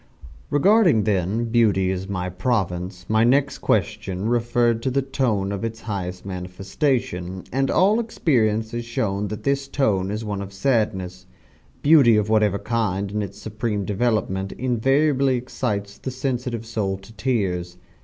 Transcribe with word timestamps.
Regarding, 0.49 1.03
then, 1.03 1.51
Beauty 1.51 1.91
as 1.91 2.09
my 2.09 2.27
province, 2.27 3.05
my 3.07 3.23
next 3.23 3.59
question 3.59 4.27
referred 4.27 4.81
to 4.81 4.89
the 4.89 5.03
tone 5.03 5.51
of 5.51 5.63
its 5.63 5.81
highest 5.81 6.25
manifestation 6.25 7.43
and 7.53 7.69
all 7.69 7.99
experience 7.99 8.71
has 8.71 8.83
shown 8.83 9.27
that 9.27 9.43
this 9.43 9.67
tone 9.67 10.09
is 10.09 10.25
one 10.25 10.41
of 10.41 10.53
sadness. 10.53 11.27
Beauty 11.83 12.17
of 12.17 12.29
whatever 12.29 12.57
kind 12.57 13.11
in 13.11 13.21
its 13.21 13.37
supreme 13.39 13.85
development 13.85 14.53
invariably 14.53 15.35
excites 15.35 15.99
the 15.99 16.09
sensitive 16.09 16.65
soul 16.65 16.97
to 16.97 17.13
tears. 17.13 17.77